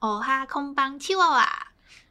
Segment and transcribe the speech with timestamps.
[0.00, 1.48] 哦哈空邦七娃娃，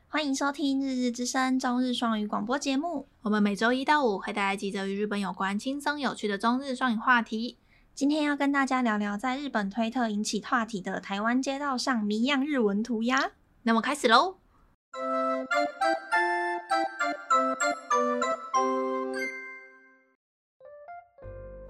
[0.07, 3.07] 欢迎收听《日日之声》中日双语广播节目。
[3.21, 7.57] 我们每周一到五会带来几则与日本有关、轻松有趣的中日双语话题。
[7.93, 13.31] 今天要跟大家聊聊在日本推特引起话题的台湾街道上谜样日文涂鸦。
[13.61, 14.37] 那么开始喽！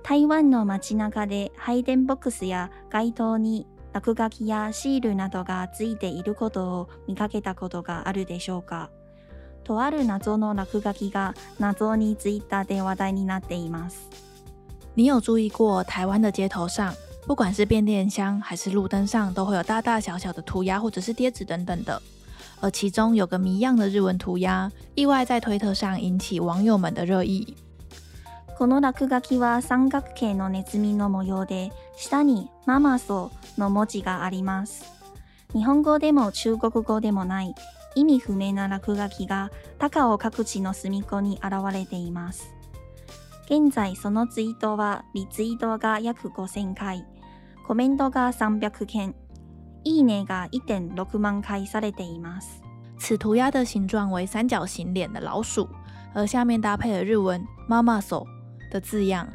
[0.01, 3.65] 台湾の街中で配电ボックスや街灯に
[3.98, 8.90] 落书きやシールなどがついていることを见かけたことがあるでしょうか？
[9.64, 14.08] とある谜の落书きが谜にツイッターで话题になっています。
[14.94, 16.92] 你有注意过台湾的街头上，
[17.26, 22.00] 不管是变电箱还是路灯上，都会有大大小小的涂鸦或者是贴纸等等的。
[22.60, 27.54] 而其中有个谜样的日文涂鸦，意外在推特上引起网友们的热议。
[28.56, 34.84] この落书きは三角形のネズミの模様で、下にママソの文字があります。
[35.52, 37.54] 日本语でも中国语でもない
[37.94, 42.54] 意味不明な落书きが高尾各地の隅っこに现れています。
[43.48, 47.06] 现在そのツイートはリツイートが约5000回、
[47.66, 49.14] コメントが300件、
[49.84, 52.62] いいねが1.6万回されています。
[52.98, 55.66] 此涂鸦的形状为三角形脸的老鼠，
[56.12, 58.26] 而下面搭配了日文ママソ
[58.70, 59.26] 的字样，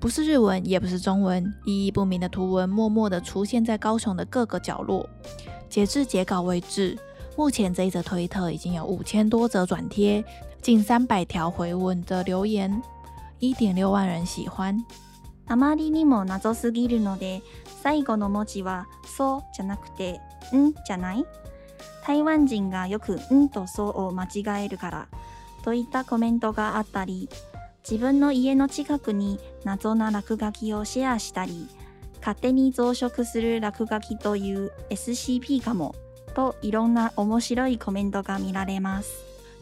[0.00, 5.08] 不是日文，也不是中文，意义不明的图文默默地出现在高雄的各个角落。
[5.68, 6.98] 截至截稿为止，
[7.36, 10.24] 目前这一则推特已经有五千多则转贴，
[10.60, 12.82] 近三百条回文的留言，
[13.38, 14.84] 一点六万人喜欢。
[15.46, 17.42] あまりにも谜すぎるので、
[17.82, 20.20] 最后の文字はそうじゃなくて
[20.54, 21.24] んじゃない？
[22.04, 25.08] 台湾人がよくんとそうを间违えるから
[25.62, 27.28] といったコメントがあったり。
[27.88, 31.68] 自分の家の近くに谜な落书きをシェアしたり、
[32.20, 35.94] 胜手に増殖する落书きという SCP かも
[36.34, 39.10] といろんな面白いコメントが见られます。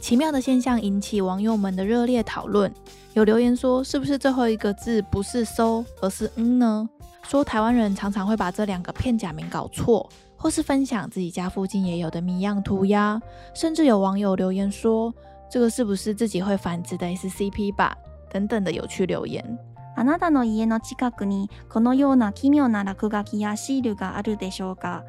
[0.01, 2.73] 奇妙的现象引起网友们的热烈讨论。
[3.15, 6.88] 有留言说，是不是最后一个字不是搜，而是嗯呢？
[7.22, 13.21] 说台湾人常常会把这两个片假名搞错，或是分享自己家附近也有的谜样涂鸦。
[13.55, 15.12] 甚至有网友留言说，
[15.50, 17.97] 这个是不是自己会繁殖的 SCP 吧？
[18.34, 19.59] 等等的有趣留言。
[19.97, 25.03] あなたの家の近くにこのような奇妙な落书きやシールがあるでしょうか？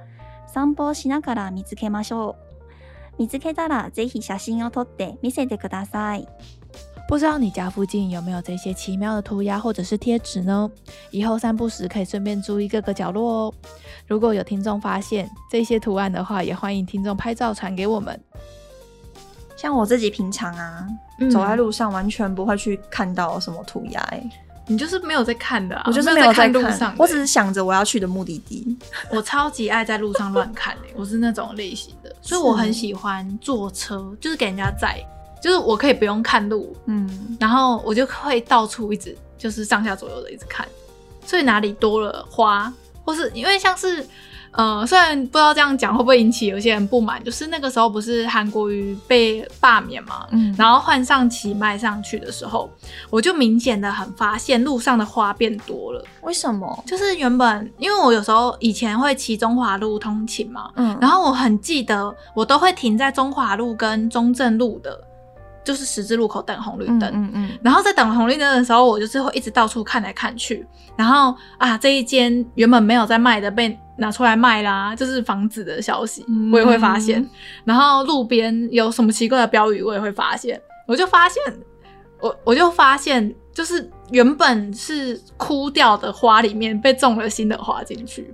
[0.48, 2.36] 散歩しながら见つけましょ
[3.18, 3.18] う。
[3.20, 6.28] 见つけたらぜひ写真を撮って见せてください。
[7.08, 10.70] 不知道你家附近有没有这些奇妙的涂鸦或者是贴纸呢？
[11.12, 13.54] 以后散步时可以顺便注意各个角落哦。
[14.08, 18.20] 如果有听众发现这些图案的话，也欢迎听众拍照传给我们。
[19.57, 20.87] 像我自己平常啊，
[21.19, 24.23] 嗯、走在路上完全不会去看到什么涂鸦，哎，
[24.67, 28.77] 你就是没有在看的啊，我就是没有在看路上，我只是想着我要去的目的地。
[29.11, 35.03] 我超级爱在路上乱看诶，我是那种类型的，所以我很喜欢坐车，就是给人家载，
[35.43, 40.69] 就是我可以不用看路，嗯，然后我就会到处一直就是上下左右的一直看，
[41.25, 42.73] 所以哪里多了花，
[43.05, 44.07] 或是因为像是。
[44.57, 52.71] 呃，虽然不知道这样讲会不会引起有些人不满，就是那个时候不是韩国瑜被罢免嘛，嗯，然后换上旗迈上去的时候，
[53.11, 56.03] 我就明显的很发现路上的花变多了。
[56.23, 56.85] 为什么？
[56.87, 64.99] 就是原本因为我有时候以前会骑中华路通勤嘛，嗯，然后我很记得我都会停在中华路跟中正路的。
[65.65, 70.65] 就是十字路口等红绿灯，嗯，嗯嗯，然后在等红绿灯的时候，我就是会一直到处看来看去，
[70.95, 77.21] 然后啊，这一间原本没有在卖的被拿出来卖啦，就是房子的消息，我也会发现。
[77.21, 77.31] 嗯、
[77.65, 80.61] 然后路边有什么奇怪的标语，我也会发现。
[80.87, 81.43] 我就发现，
[82.21, 88.33] 我我就发现，就是原本是枯掉的花里面被种了新的花进去。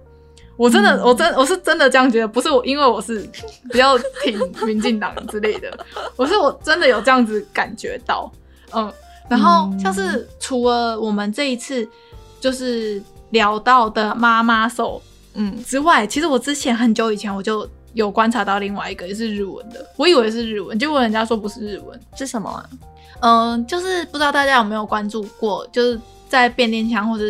[0.57, 3.21] 我真的，嗯、我真我是真的这样觉得，不是我，因为我是
[3.71, 8.31] 比较挺民进党之类的， 我是我真的有这样子感觉到，
[8.75, 8.93] 嗯，
[9.31, 11.89] 然后像是除了我们这一次
[12.39, 15.01] 就是聊到的妈妈手，
[15.35, 22.71] 嗯之外，其实我之前很久以前我就有观察到另外一个也是日文的，我以为是日文，结果人家说不是日文，是什么啊？
[23.21, 26.01] 嗯，就是不知道大家有没有关注过，就是。
[26.33, 27.25] 在变电箱或者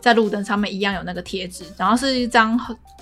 [0.00, 2.58] 在路灯上面一样有那个贴纸，然后是一张，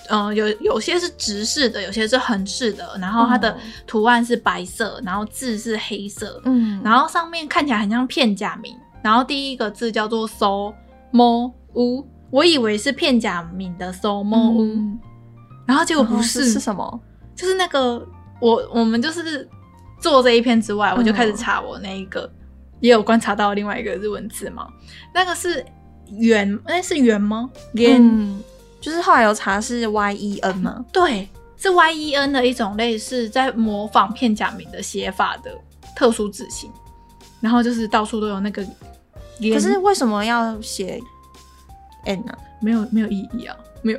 [0.08, 3.56] 嗯、呃，有有些是直式的，有些是横式的，然后它的
[3.86, 10.74] 图案是白色，然后字是黑色，嗯，然后上面看起来很像片假名，然后第一个字叫做 “so
[11.12, 14.98] mo u”，我以为是片假名的 “so mo、嗯、
[15.66, 17.00] 然后结果不是，是什么？
[17.34, 18.06] 就是那个
[18.40, 19.48] 我我们就是
[20.00, 22.22] 做这一篇之外，我就开始查我那一个。
[22.22, 22.40] 嗯
[22.80, 24.68] 也有观察到另外一个日文字嘛？
[25.14, 25.64] 那个是
[26.18, 27.48] 圆，哎、欸，是圆吗？
[27.72, 28.42] 圆、嗯，
[28.78, 30.84] 就是后来有查是 Y E N 吗？
[30.92, 35.50] 对，是 Y E N 的一种类似在模仿片假名的写法的
[35.96, 36.70] 特殊字形，
[37.40, 38.62] 然后就是到处都有那个。
[39.50, 41.00] 可是为什么要写
[42.04, 42.38] N 呢、啊？
[42.60, 43.98] 没有没有意义啊，没有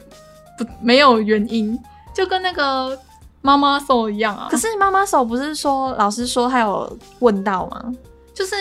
[0.57, 1.78] 不没有原因，
[2.13, 2.98] 就跟那个
[3.42, 4.48] 妈妈手一样啊。
[4.50, 7.94] 可是妈妈手不是说老师说他有问到吗？
[8.34, 8.56] 就是。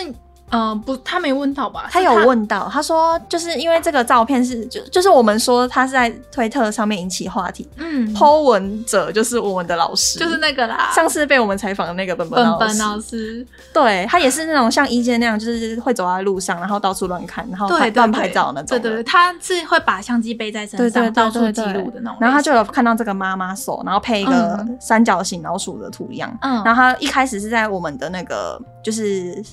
[0.55, 1.87] 嗯、呃，不，他没问到吧？
[1.91, 29.43] 他有问到，他说就是因为这个照片是就就是我们说他是在推特上面引起话题，嗯，po 文者就是我们的老师，就是那个啦，上次被我们采访的那个本本老师，本本老师，对，他也是那种像一健那样，就是会走在路上，然后到处乱看，然后乱拍照那种，对对对，他是会把相机背在身上，对对对对对，到处记录的那种，然后他就有看到这个妈妈手，然后配一个三角形老鼠的图样，嗯，然后他一开始是在我们的那个就是。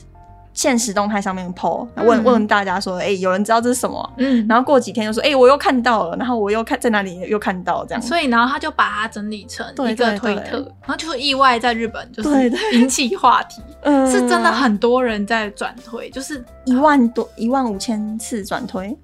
[0.54, 4.12] 限时动态上面 po 问问大家说，哎、欸，有人知道这是什么？
[4.18, 18.96] 嗯，然后过几天又说，哎、欸，我又看到了，然后我又看在哪里又看到这样，所以然后他就把它整理成一个推特，然后就意外在日本就是引起话题，嗯，是真的很多人在转推，就是一万多一万五千次转推，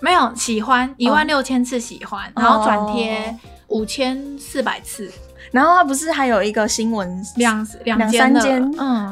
[0.00, 3.34] 没有喜欢一万六千次喜欢，哦、然后转贴
[3.68, 5.10] 五千四百次。
[5.56, 8.62] 然后他不是还有一个新闻，两两三间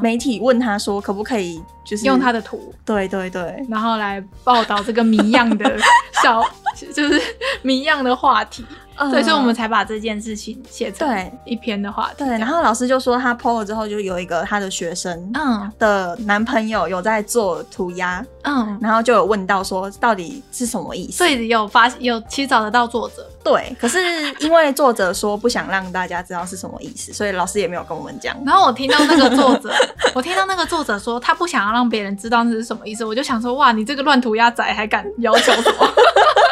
[0.03, 5.65] 媒体问他说，可不可以就是用他的图，对对对，然后来报道这个谜样的
[6.23, 6.43] 小，
[6.95, 7.19] 就是
[7.63, 8.63] 谜样的话题。
[9.11, 11.07] 对，所以我们才把这件事情写成
[11.45, 12.25] 一篇的话题。
[12.25, 21.19] 对，然后老师就说他 PO 了之后，就有一个他的学生，嗯，的男朋友有在做涂鸦，嗯，然后就有问到说到底是什么意思？
[21.19, 23.99] 所以有发有其实找得到作者，对，可是
[24.41, 28.37] 因为作者说不想让大家知道是什么意思，所以老师也没有跟我们讲。
[28.47, 29.73] 然后我听到那个作者，
[30.15, 35.89] 我听到那个作者说他不想要让别人知道那是什么意思，我就想说哇，你这个乱涂鸦仔还敢要求什么？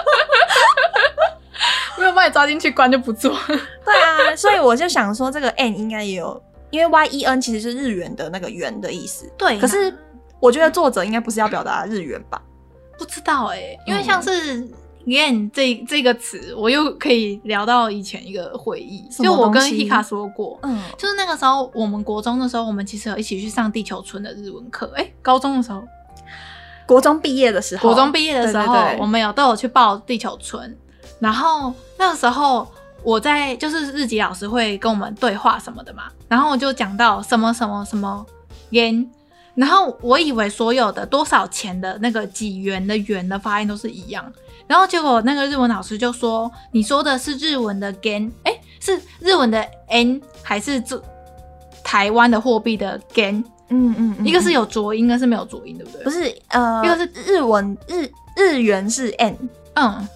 [2.23, 3.37] 没有把你抓进去关就不做。
[3.47, 3.95] 对
[4.31, 6.41] 啊，所以我就想说，这个 N 应该也有，
[6.71, 9.31] 因为 Y E N 其实是日元的那个元的意思。
[9.37, 9.93] 对，可是
[10.41, 12.41] 我觉得作者应该不是要表达日元吧？
[12.99, 14.69] 不知道哎、欸，因为像是
[15.05, 24.93] Yen 这这个词，我又可以聊到以前一个回忆，就我跟 Hika 说过，嗯，就是那个时候我们国中的时候，我们其实有一起去上地球村的日文课。
[24.95, 25.83] 哎、欸，高中的时候，
[26.87, 30.79] 国中毕业的时候，国中毕业的时候，对对对，我们有都有去报地球村。
[31.23, 32.67] 然后那个时候
[33.05, 38.27] 我在就是日籍老师会跟我们对话什么的嘛，然后我就讲到什么什么什么
[38.71, 39.09] 元，
[39.55, 44.25] 然后我以为所有的多少钱的那个几元的元的发音都是一样，
[44.67, 51.01] 然后结果那个日文老师就说，你说的是日文的元，哎，是日文的 n 还是这
[51.85, 53.45] 台湾的货币的元？
[53.69, 56.03] 嗯嗯，嗯，一个是有浊音，一个是没有浊音，对不对？
[56.03, 59.37] 不是，呃，一个是日文日日元是 n，
[59.75, 60.09] 嗯。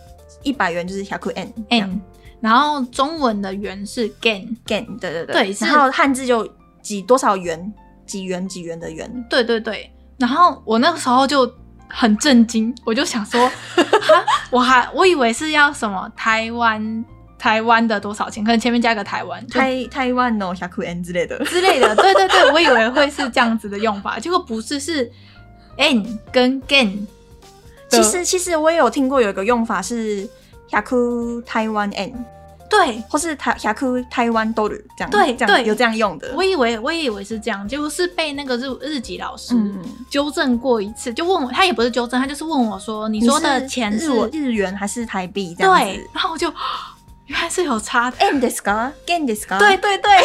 [0.46, 2.00] 一百元就是100 n n，
[2.40, 6.48] 然后中文的元是 gain gain，对对对，对，然后汉字就
[6.81, 7.72] 几多少元，
[8.06, 9.90] 几元几元的元，对对对。
[10.19, 11.52] 然后我那个时候就
[11.88, 17.04] 很震惊，我就想说， 哈，我还我以为是要什么台湾
[17.37, 21.37] 台湾的多少钱，可能前面加个台湾，台台湾哦100 n 之类的。
[21.46, 25.10] 之类的，对对对，我以为会是这样子的用法，结果不是，是
[25.76, 27.04] n 跟 gen。
[27.89, 30.25] 其实其实我也有听过有一个用法是
[30.69, 32.13] 100台湾円，
[32.69, 36.31] 对，或是台100台湾ドル这样，对这样对，有这样用的。
[36.33, 39.53] 我以为我也以为是这样，结果是被那个日日籍老师
[40.10, 45.53] 纠正过一次，嗯、就问我，他也不是纠正，他就是问我说，你说的钱是日日元还是台币？
[45.60, 46.48] 这样子，对，然后我就
[47.25, 48.17] 原来是有差的。
[48.19, 48.91] 円ですか？
[49.05, 49.60] 元ですか？
[49.60, 50.10] 对对对，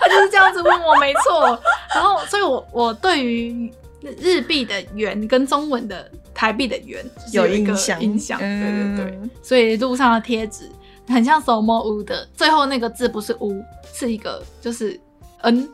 [0.00, 1.56] 他就是这样子问我，没错。
[1.94, 3.72] 然后，所以我我对于。
[4.19, 10.69] 日币的元跟中文的台币的元有一个影响，对对对，所以路上的贴纸
[11.07, 14.99] 很像什么屋的，最后那个字不是屋，是一个就是
[15.41, 15.67] n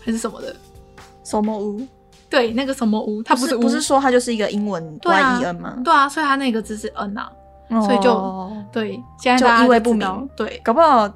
[0.00, 0.54] 还是什么的？
[1.24, 1.80] 什么屋？
[2.28, 5.76] 对，那个什么屋，它不是不是说它就是一个英文 y e n 吗？
[5.84, 7.30] 对啊，所以它那个字是 n 啊，
[7.82, 11.12] 所以就对，现在就意味不明，对，搞不好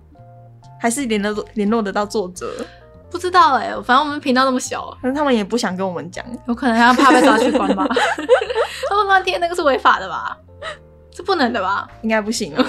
[0.78, 2.64] 还是联络联络得到作者。
[3.10, 7.84] 不知道哎、欸，反正我们频道那么小，但是他们也不想跟我们讲，有可能他怕被抓去关吧？
[8.88, 10.36] 他们乱贴那个是违法的吧？
[11.12, 11.88] 是不能的吧？
[12.02, 12.64] 应该不行了。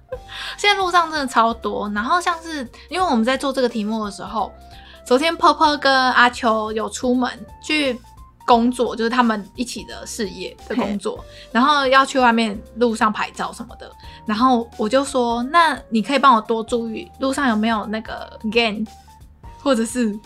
[0.58, 4.52] 现在路上真的超多，然后像是因为我们在做这个题目的时候，
[5.06, 7.30] 昨天婆婆跟阿秋有出门
[7.64, 7.98] 去
[8.46, 13.90] 工作，就是他们一起的事业的工作，然后要去外面路上拍照什么的，
[14.26, 18.86] 然后我就说，那你可以帮我多注意路上有没有那个 gain。
[19.66, 20.16] 或者是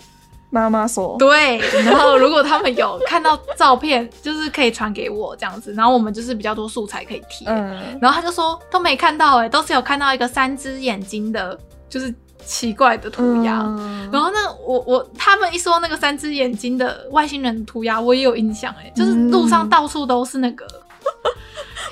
[0.51, 1.57] 妈妈说，对。
[1.83, 7.49] 然后如果他们有看到照片，就是可以传给我这样子，然后我们就是比较多素材可以贴。
[7.49, 7.99] 嗯。
[8.03, 13.63] 然后他就说都没看到哎，都是有看到一个三只眼睛的，就是奇怪的涂鸦。
[13.63, 14.11] 嗯。
[14.13, 20.67] 然后那我我他们一说那个三只眼睛的外星人涂鸦，我也有印象哎，就是路上到处都是那个。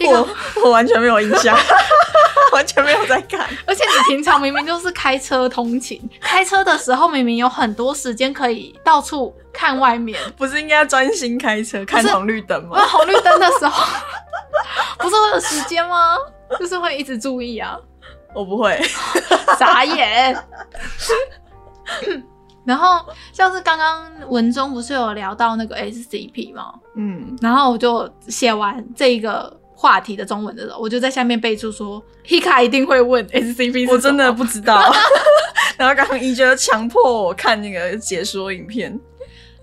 [0.07, 0.29] 我
[0.65, 1.57] 我完全没有印象，
[2.53, 3.41] 完全没有在看。
[3.67, 12.77] 而且你平常明明就是开车通勤，开车的时候明明有很多时间可以到处看外面，不是应该专心开车看红绿灯吗？
[12.79, 13.85] 那红绿灯的时候，
[14.99, 16.17] 不是会有时间吗？
[16.59, 17.77] 就是会一直注意啊。
[18.35, 18.79] 我不会，
[19.59, 20.37] 傻眼。
[22.65, 23.03] 然后
[23.33, 26.75] 像是刚刚文中不是有聊到那个 SCP 吗？
[26.97, 34.93] 嗯，然后我就写完这个话题的中文的时候，我就在下面备注说，Hika 一定会问 SCP，我真的不知道。
[35.79, 38.99] 然后刚刚一觉得强迫我看那个解说影片。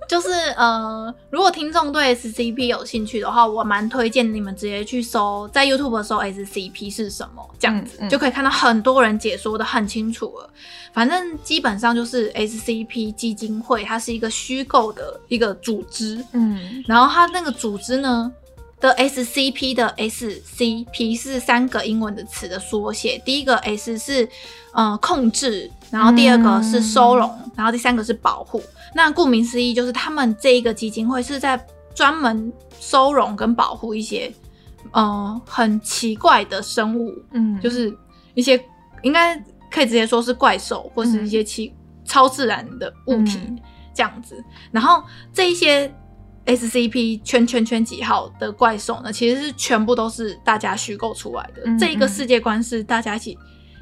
[0.07, 10.49] 就是呃，如果听众对 SCP 有兴趣的话，我蛮推荐你们直接去搜，在 YouTube 搜 SCP 是什么，这样子、嗯嗯、就可以看到很多人解说的很清楚了。
[10.93, 18.31] 反正基本上就是 SCP 基金会，它是一个虚构的一个组织，嗯，然后它那个组织呢
[18.79, 24.27] 的 SCP 的 SCP 是三个英文的词的缩写，第一个 S 是
[24.73, 28.61] 呃控制，然后第二个是收容，嗯、然后第三个是保护。
[28.93, 31.59] 那顾名思义，就是他们这一个基金会是在
[31.93, 34.31] 专门收容跟保护一些，
[34.91, 37.95] 呃，很奇怪的生物，嗯，就是
[38.33, 38.61] 一些
[39.01, 39.35] 应该
[39.71, 43.39] 可以直接说是怪兽或是一些奇、嗯、超自然的物体
[43.93, 44.43] 这样子。
[44.71, 45.03] 然后
[45.33, 45.93] 这一些
[46.45, 53.37] SCP 圈圈圈几号的怪兽呢，其实是全部都是大家虚构出来的，嗯嗯，这一个世界观是大家一起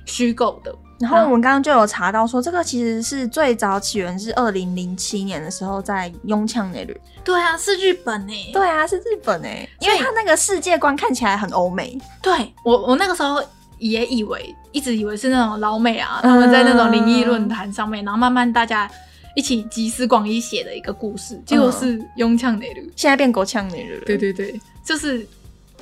[0.06, 0.74] 虚构的。
[1.00, 6.96] 然后我们刚刚就有查到说，这个其实是最早起源是二零零七年的时候在雍枪那里。
[7.26, 8.50] 对啊，是日本哎。
[8.54, 12.00] 对啊，是日本哎，因为他那个世界观看起来很欧美。
[12.22, 13.44] 对我，我那个时候
[13.80, 18.90] 也以为，一直以为是那种老美啊，他们在那种灵异论坛上面，嗯、然后慢慢大家
[19.36, 24.00] 一起集思广益写的一个故事，结果是永枪那里，现在变国枪那里了。
[24.06, 25.26] 对对对，就是。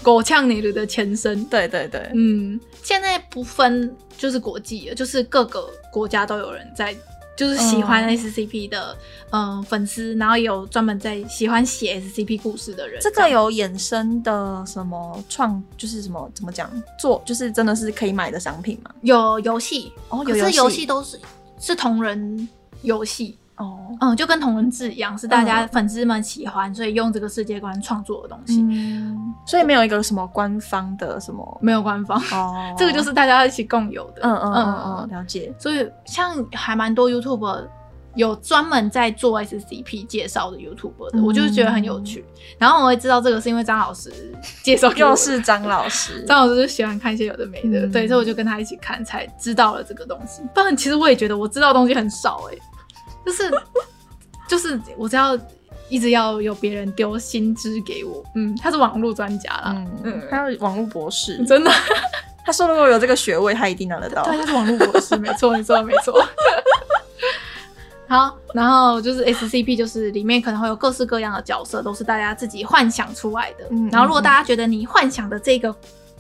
[0.04, 6.92] 狗呛你的前身，对对对，嗯，现在不分就是国际了，就是各个国家都有人在，
[7.38, 8.98] 就是喜欢 SCP 的，
[9.30, 13.00] 嗯、呃，粉丝，然后也有专门在喜欢写 SCP 故事的人。
[13.00, 16.68] 这个有衍生的什么创，就是什么怎么讲
[17.00, 18.90] 做，就是真的是可以买的商品吗？
[19.02, 21.20] 有游戏哦，有游戏都是
[21.60, 22.50] 是同人
[22.82, 23.38] 游戏。
[23.58, 28.60] 哦，嗯，就跟同人志一样，是大家粉丝们喜欢，嗯、所以用这个世界观创作的东西。
[28.64, 34.22] 嗯，所以没有一个什么官方的什么，没有官方哦， 这个就是大家一起共有的。
[34.24, 35.54] 嗯嗯嗯嗯，了解。
[35.60, 37.68] 所以像还蛮多 YouTuber
[38.16, 42.26] 有专门在做 SCP 介绍的 YouTuber 的，嗯、我就觉得很有趣。
[42.58, 44.12] 然后我会知道这个是因为张老师
[44.64, 50.42] 介绍，又是张老师， 张老师就喜欢看一些有的没的，嗯、对，所以我就跟他一起看，才知道了这个东西。
[50.52, 52.62] 不然其实我也觉得我知道的东西很少哎、欸。
[53.26, 53.52] 就是
[54.48, 55.38] 就是， 我只要
[55.90, 61.72] 一直要有别人丢新知给我，嗯，他是网络专家啦，嗯，嗯，他是网络博士， 真的，
[62.46, 66.24] 他说如果有这个学位，他一定拿得到，对，他是网络博士，没错，没错，没错。
[68.08, 73.66] 好，然后就是 SCP，就是里面可能会有各式各样的角色，都是大家自己幻想出来的。
[73.70, 75.74] 嗯，然后如果大家觉得你幻想的这个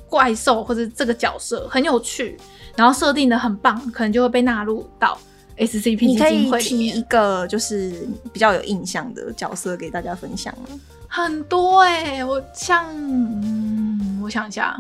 [0.08, 2.38] 怪兽或者这个角色很有趣，
[2.77, 5.17] 然后设定的很棒，可能就会被纳入到。
[5.61, 10.79] SCP 基金会里面，你可以提一个就是比较有印象的角色给大家分享吗？
[11.07, 14.75] 很多哎、欸，我像，嗯，我想一下，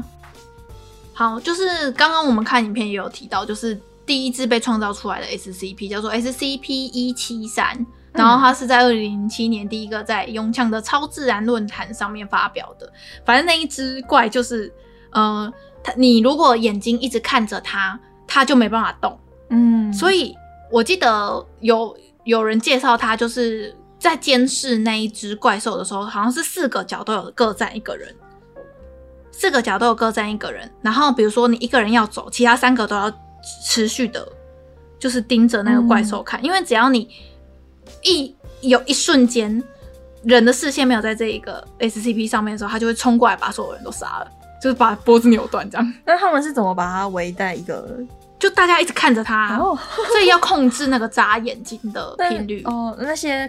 [1.13, 12.91] 好，就是刚刚我们看影片也有提到，就是第一只被创造出来的 SCP 叫做 SCP 一七三，然后它是在二零零七年第一个在永强的超自然论坛上面发表的。
[13.23, 14.73] 反正那一只怪就是，
[15.11, 15.51] 呃，
[15.83, 19.19] 它你如果眼睛一直看着它，它就没办法动，
[19.49, 20.35] 嗯，所以。
[20.71, 28.15] 我记得有有人介绍他，就是在监视那一只怪兽的时候，好像是四个角都有各站一个人，
[29.31, 30.71] 四个角都有各站一个人。
[30.81, 33.11] 然后比如说你一个人要走，其他三个都要
[33.65, 34.25] 持续的，
[34.97, 37.09] 就是盯着那个怪兽看，嗯、因为只要你
[38.03, 39.61] 一有一瞬间
[40.23, 45.93] 人的视线没有在这一个 SCP 上面的时候，他就会冲过来把所有人都杀了，就是把脖子扭断这样。
[46.05, 47.99] 那他们是怎么把它围在一个？
[48.41, 49.77] 就大家一直看着他，啊，oh.
[50.11, 52.63] 所以要控制那个眨眼睛的 频率。
[52.65, 53.47] 哦，那些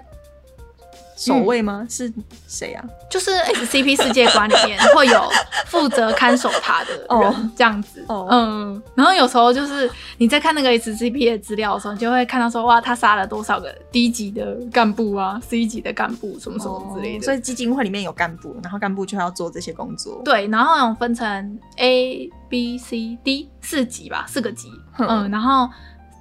[1.24, 1.80] 守卫吗？
[1.82, 2.12] 嗯、是
[2.48, 2.84] 谁啊？
[3.08, 5.30] 就是 SCP 世界观里面会有
[5.66, 8.04] 负责看守他的人，哦、这样子。
[8.08, 9.88] 哦、嗯，然后有时候就是
[10.18, 17.18] 你在看那个 SCP 的资料的时候，你就会看到说，哇，他杀了多少个低级的干部啊，C 级的干部，什么什么之类的。
[17.18, 20.20] 哦、所以基金会里面有干部，然后干部就要做这些工作。
[20.24, 24.68] 对，然后有分成 A、B、C、D 四级吧，四个级。
[24.98, 25.68] 嗯，嗯，然后。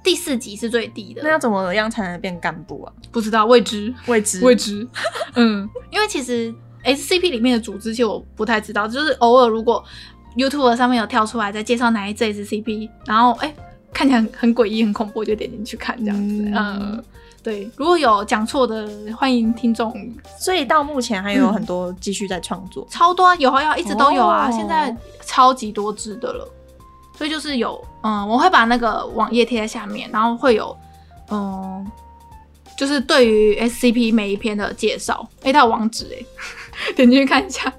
[0.02, 2.92] 第四级是最低的，那要怎么样才能变干部啊？
[3.10, 4.86] 不知道，未知，未知，未知。
[5.36, 6.52] 嗯，因为其实
[6.84, 9.82] SCP 里面的组织其实我不太知道，就是偶尔如果
[10.36, 13.54] YouTube 上面有跳出来在介绍哪一只 SCP，然后哎、欸、
[13.92, 16.44] 看起来很诡异、很恐怖，我就点进去看这样子。
[16.46, 17.04] 嗯，嗯，
[17.42, 19.92] 对，如果有讲错的，欢迎听众。
[20.40, 26.48] 所以到目前还有很多继续在创作、嗯，超多啊，有啊，有，一直都有啊，哦、现在超级多只的了。
[27.22, 30.76] 所以就是有，嗯，我会把那个网页贴在下面，然后会有，
[31.30, 31.88] 嗯，
[32.76, 35.24] 就是对于 SCP 每一篇的介绍。
[35.42, 36.26] 哎、欸，它有网址哎，
[36.96, 37.72] 点进去看一下，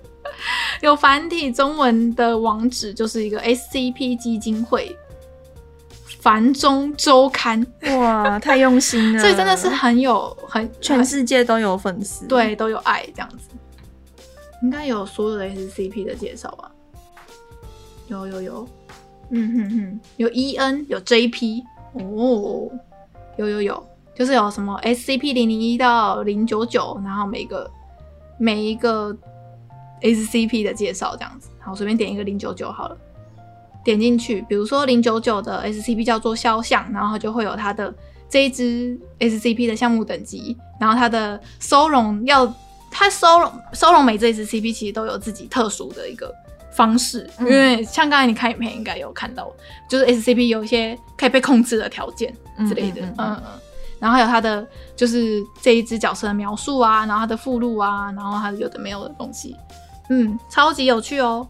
[0.80, 4.98] 有繁体中文的网址，就是一个 SCP 基金会
[6.22, 7.68] 繁中周刊。
[7.98, 9.20] 哇，太用心 了！
[9.20, 13.50] 所以真的是很有很全世界都有粉丝，对，都有爱这样子。
[14.62, 16.72] 应该有所有的 SCP 的介绍吧？
[18.08, 18.66] 有有有。
[19.30, 21.64] 嗯哼哼，有 E N 有 J P
[21.94, 22.70] 哦，
[23.38, 27.70] 有有有，就是有什么 S C P 零零一到零九九，然后每个
[28.38, 29.16] 每一个
[30.02, 32.98] S C P 的介绍这样子，好，随便点一个零九九好了，
[33.84, 37.92] 点进去，比如说零九九的 S C P 叫做肖像，然后就会有它的
[38.30, 42.54] 这一支 S C P 的项目等级，然后它的收容要
[42.92, 46.32] 它收容收容每只 S C P 其实都有自己特殊的一个。
[46.76, 49.52] 方式，因为像刚才你看影片应该有看到，
[49.88, 52.34] 就是 SCP 有一些可以被控制的条件
[52.68, 53.60] 之类的，嗯嗯，嗯，
[54.00, 54.66] 然后还有它的
[54.96, 59.56] 就是这一只角色的描述啊，然后它的附录啊，然后它有的没有的东西，
[60.10, 61.48] 嗯，超级有趣哦。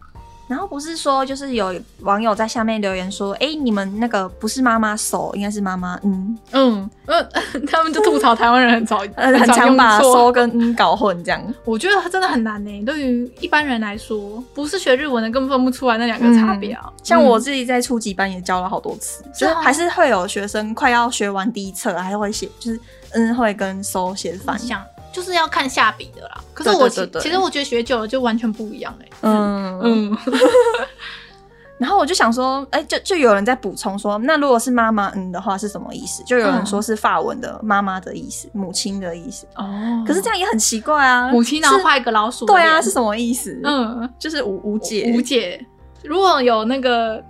[0.54, 7.30] 然后不是说，就是有网友在下面留言说，哎、欸，你们那个不是妈妈手，应该是妈妈嗯嗯嗯，
[7.66, 11.42] 他们就吐槽台湾人很吵， 很常把搜跟嗯搞混这样。
[11.66, 16.94] 我觉得它真的很难呢，对于一般人来说，不是学日文的根本分不出来那两个差别啊、嗯。
[17.04, 22.80] 像我自己在初级班也教了好多次，嗯、就是还是会有学生快要学完第一册，还是会写，就是
[23.14, 24.80] 嗯会跟搜写反向。
[25.14, 29.12] 就是要看下笔的啦，可是我其其实我觉得学久了就完全不一样哎、欸。
[29.22, 30.18] 嗯嗯。
[31.78, 36.24] 然后我就想说，哎、欸，就就有人在补充说，那如果是妈妈嗯的话是什么意思？
[36.24, 39.46] 就有人说是法文的妈妈的意思，母亲的意思。
[39.56, 40.04] 哦。
[40.08, 42.46] 可是这样也很奇怪啊，母亲然后画一个老鼠。
[42.46, 43.60] 对啊，是什么意思？
[43.64, 45.14] 嗯，就是无无解。
[45.16, 45.64] 无解。
[46.04, 47.24] 如果有那个。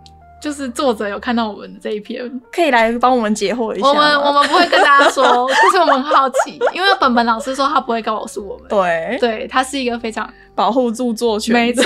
[0.43, 3.88] 就是作者有看到我们的这一篇，可以来帮我们解惑一下。
[3.88, 8.67] 我们我们不会跟大家说， 就是我们很好奇，因为本本老师说他不会告诉我们。
[8.67, 11.53] 对，对他是一个非常保护著作权。
[11.53, 11.86] 没错，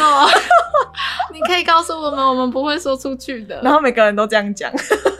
[1.32, 3.62] 你可以告诉我们，我们不会说出去的。
[3.62, 4.72] 然后每个人都这样讲，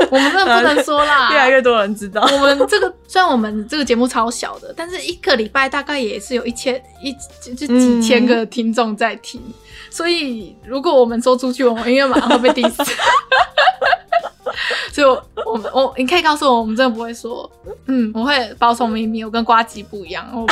[0.12, 1.32] 我们真的不能说啦。
[1.32, 9.42] 越来越多人知道，我们这个虽然我们这个节目超小的，但是一个礼拜大概也是有一千一就就几千个听众在听。
[9.46, 9.54] 嗯
[9.90, 12.76] 所以，如果我们说出去，我们应该马上会被 diss。
[14.92, 17.50] 所以我，我们我你可以告诉我，我们真的不会说，
[17.88, 20.28] 嗯，我会保守秘密，我跟瓜吉不一样。
[20.34, 20.46] 我，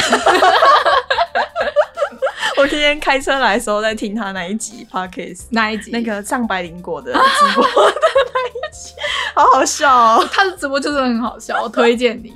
[2.58, 5.92] 我今天开车来的时候在听他那一集 podcast，那一集？
[5.92, 7.96] 那个上白灵果的直播的
[8.34, 8.94] 那一集，
[9.36, 10.28] 好好笑哦！
[10.32, 12.34] 他的直播就是很好笑，我推荐你。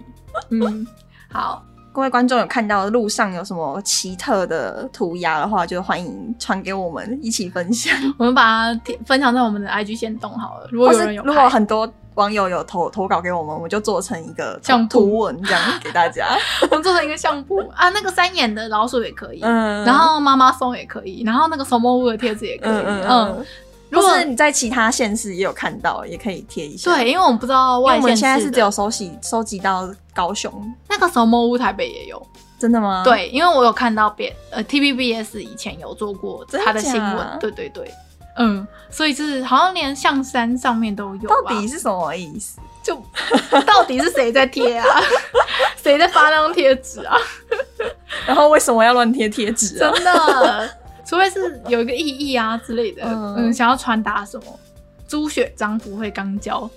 [0.50, 0.86] 嗯，
[1.32, 1.64] 好。
[1.92, 7.94] 各位观众有看到路上有什么奇特的涂鸦的话，就欢迎传给我们一起分享。
[8.18, 10.68] 我们把它分享在我们的 IG 先动好了。
[10.72, 16.28] 如果有人有，如果很多网友有投投稿给我们，我们就做成一个像图文这样给大家。
[16.70, 23.02] 我们做成一个相簿啊，那个三眼的老鼠也可以，嗯，然后妈妈松也可以，然后那个什么屋的贴纸也可以，嗯。
[23.04, 23.46] 嗯嗯
[23.90, 26.94] 如果是你在其他县市也有看到，也可以贴一下。
[26.94, 30.54] 对，因为我们不知道外县市，我们现在是只有收集收集到高雄。
[30.88, 32.22] 那个什么，屋台北也有，
[32.60, 33.02] 真的吗？
[33.04, 37.92] 对，因为我有看到别呃 TVBS 以前有做过他的新闻，对对对，
[38.40, 41.30] 嗯，所以就是好像连象山上面都有。
[41.30, 42.60] 到底是什么意思？
[42.82, 42.96] 就
[43.68, 44.86] 到底是谁在贴啊？
[45.82, 47.16] 谁在发那张贴纸啊？
[48.26, 49.92] 然后为什么要乱贴贴纸啊？
[49.94, 50.70] 真的。
[51.06, 54.60] 除非是有一个意义啊之类的，嗯，嗯，想要传达什么？
[55.08, 56.70] 朱雪章不会刚交，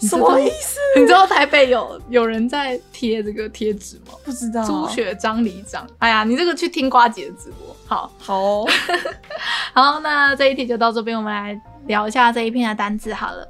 [0.00, 0.78] 什么意思？
[0.96, 4.12] 你知道台北有有人在贴这个贴纸吗？
[4.24, 4.64] 不知道。
[4.64, 8.68] 朱雪张里长，哎呀，你这个去听瓜姐的直播，好，好，哦，
[9.72, 13.48] 好，那这一题就到这边，我们来聊一下这一篇的单字好了。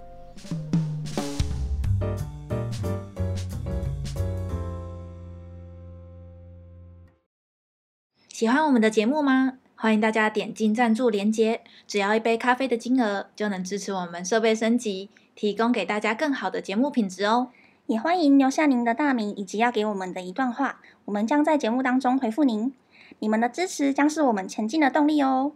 [8.28, 9.54] 喜欢我们的节目吗？
[9.76, 17.48] 欢迎大家点进赞助连结，只要一杯咖啡的金额，就能支持我们设备升级，提供给大家更好的节目品质哦。
[17.86, 22.72] 也欢迎留下您的大名以及要给我们的一段话，我们将在节目当中回复您。
[23.18, 25.52] 你们的支持将是我们前进的动力哦。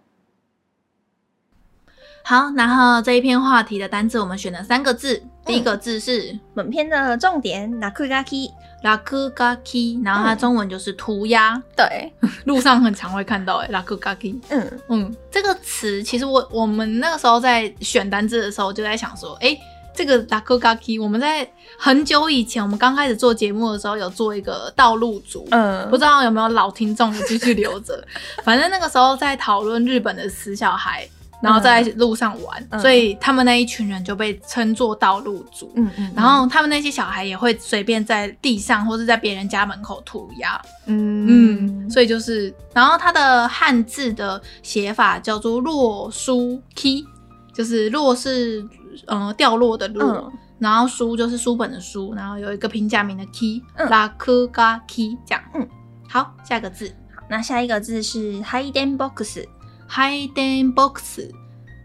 [2.27, 5.21] 好，然后这一篇话题的单字，我们选了三个字。
[5.45, 8.49] 第一个字是、嗯、本篇的重点，ラクガキ，
[8.81, 11.63] ラクガキ，然后它中文就是涂鸦、嗯。
[11.75, 12.13] 对，
[12.45, 14.39] 路上很常会看到诶，ラクガキ。
[14.47, 19.57] 嗯嗯，这个词其实我我们那个时候在选单字的时候，就在想说，哎，
[19.93, 21.45] 这个ラクガキ，我们在
[21.77, 25.45] 很久以前，我们刚开始做节目的时候，有做一个道路组。
[25.51, 28.01] 嗯，不知道有没有老听众继续留着。
[28.45, 31.05] 反正那个时候在讨论日本的死小孩。
[31.40, 35.72] 然后在路上玩，嗯、所以他们那一群人就被称作道路族。
[35.77, 40.61] 嗯嗯，然后他们那些小孩也会随便在地上或是在别人家门口涂鸦。
[40.87, 47.05] 嗯嗯，所以就是，然后它的汉字的写法叫做落书 key，
[47.53, 48.66] 就是落是
[49.07, 55.44] 呃掉落的落，嗯、然后书就是书本的书，然后有一个平假名的 key，拉科嘎 key 这样。
[55.55, 55.68] 嗯，
[56.09, 59.46] 好，下一个字，好，那下一个字是 hiden box。
[59.90, 61.20] Hiden box，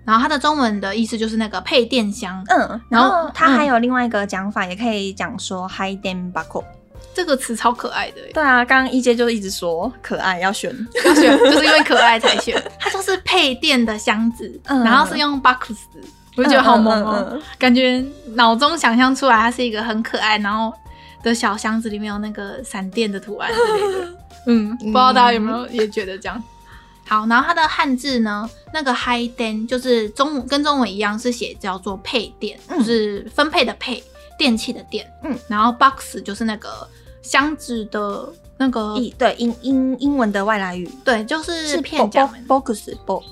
[0.05, 2.43] 然后它的中文的意思就是那个配电箱。
[2.49, 6.63] 嗯，然后它还有另外一个讲法，嗯、也可以讲说 hidden buckle
[7.13, 8.21] 这个词超可爱的。
[8.33, 12.61] 对啊，刚刚 EJ 就一直说可爱要选，要选，就是因为可爱才选。
[12.79, 15.73] 它就是配电的箱子，嗯、然后是用 box，
[16.35, 20.73] 我就觉得好萌哦，嗯嗯嗯、感觉脑中想象出来它是一个很可爱，然后
[21.23, 24.17] 的小箱子里面有那个闪电的图案之类的。
[24.47, 26.43] 嗯，不知道大家有没有也觉得这样。
[27.05, 34.01] 好，然后它的汉字呢，那个 hiden 就是中文跟中文一样，是写叫做配电，嗯、就是分配的配，
[34.37, 35.05] 电器的电。
[35.23, 36.87] 嗯，然后 box 就是那个
[37.21, 42.43] 箱子的那个，对，英英英文的外来语，对，就是是片假名。
[42.45, 43.25] box box，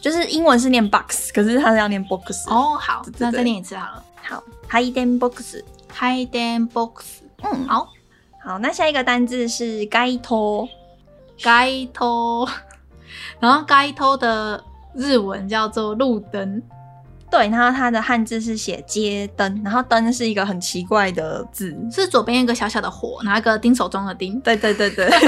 [0.00, 2.48] 就是英文是念 box，可是它是要念 box。
[2.48, 4.04] 哦，好，对对对，那再念一次好了。
[4.20, 7.04] 好，hiden box，hiden box。
[7.42, 7.88] 嗯，好，
[8.44, 10.68] 好，那下一个单字是街头，
[11.36, 12.48] 街头。
[13.39, 14.63] 然后街头的
[14.95, 16.61] 日文叫做路灯，
[17.29, 25.07] 对，然后它的汉字是写街灯，然后灯是一个很奇怪的字，是左边一个小小的火，拿一个钉手中的钉，对对对对，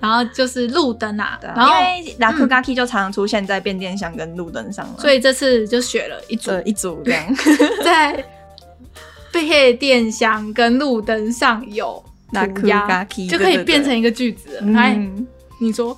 [0.00, 7.24] 然后就是路灯啊，然后因为ラクガキ就常常出现在变电箱跟路灯上了，所以这次就选了一组一组这样，
[7.84, 8.24] 在
[9.30, 14.98] 变电箱跟路灯上有ラクガキ就可以变成一个句子，来，
[15.60, 15.96] 你说。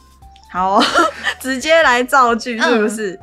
[0.52, 0.82] 好，
[1.40, 3.18] 直接来造句是不是？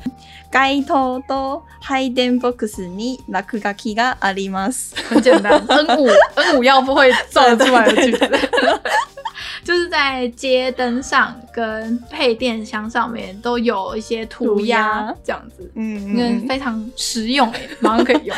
[0.52, 4.94] 街头と配电ボックスに落书きがあります。
[5.10, 8.30] 很简单，N 五 N 五要不会造出来的句子，
[9.66, 18.38] 就是在街灯上跟配电箱上面都有一些涂鸦，这样子，嗯，嗯，非常实用诶，马上可以用。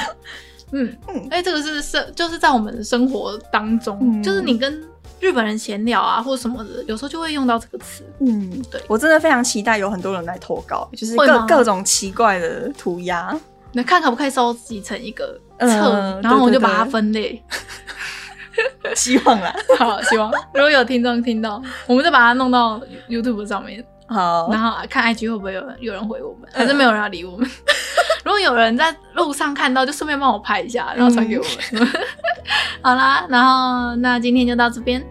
[0.72, 4.82] 嗯 嗯，哎，这个是生，就是在我们的生活当中，嗯、就是你跟。
[5.23, 8.05] 日本人闲聊啊，或什么的，有时候就会用到这个词。
[8.19, 11.47] 嗯，对，我真的非常期待有很多人来投稿，就是各吗？
[11.49, 13.33] 各种奇怪的涂鸦，
[13.73, 17.41] 那看可不可以收集成一个册，嗯、然后我就把它分类。
[18.97, 20.29] 希望啦，好，希望。
[20.53, 27.48] 如果有听众听到，我们就把它弄到 YouTube 上面，好，然后看 IG 会不会有人有人回我们，反正没有人要理我们？
[27.48, 27.51] 嗯、
[28.25, 31.53] 如果有人在路上看到，就顺便帮我拍一下，然后传给我们。
[31.72, 31.88] 嗯
[32.83, 35.03] 好啦，然后那今天就到这边，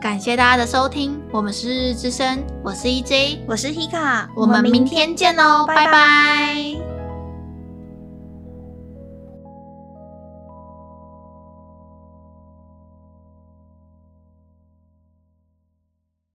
[0.00, 5.84] 感谢大家的收听，我们是日日之声，我是 EJ，我是 Hika，我们明天见喽，拜拜。
[5.86, 6.93] 拜拜。